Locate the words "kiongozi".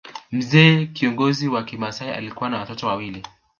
0.85-1.47